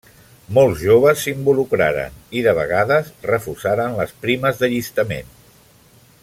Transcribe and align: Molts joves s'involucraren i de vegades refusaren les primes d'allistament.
Molts 0.57 0.79
joves 0.85 1.19
s'involucraren 1.25 2.17
i 2.41 2.43
de 2.47 2.55
vegades 2.61 3.13
refusaren 3.33 3.95
les 4.01 4.17
primes 4.25 4.63
d'allistament. 4.63 5.31